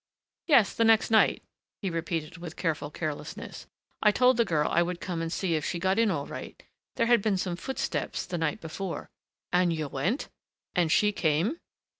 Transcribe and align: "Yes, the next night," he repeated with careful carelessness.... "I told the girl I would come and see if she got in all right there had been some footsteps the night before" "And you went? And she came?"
"Yes, 0.47 0.73
the 0.73 0.83
next 0.83 1.11
night," 1.11 1.43
he 1.83 1.91
repeated 1.91 2.37
with 2.39 2.55
careful 2.55 2.89
carelessness.... 2.89 3.67
"I 4.01 4.09
told 4.11 4.37
the 4.37 4.43
girl 4.45 4.67
I 4.71 4.81
would 4.81 4.99
come 4.99 5.21
and 5.21 5.31
see 5.31 5.53
if 5.53 5.63
she 5.63 5.77
got 5.77 5.99
in 5.99 6.09
all 6.09 6.25
right 6.25 6.59
there 6.95 7.05
had 7.05 7.21
been 7.21 7.37
some 7.37 7.55
footsteps 7.55 8.25
the 8.25 8.39
night 8.39 8.59
before" 8.61 9.11
"And 9.53 9.71
you 9.71 9.87
went? 9.87 10.27
And 10.73 10.91
she 10.91 11.11
came?" 11.11 11.59